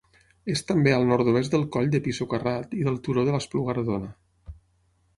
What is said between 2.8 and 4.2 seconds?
i del Turó de l'Espluga Redona.